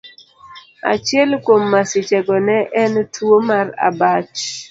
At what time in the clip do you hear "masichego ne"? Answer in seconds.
1.73-2.57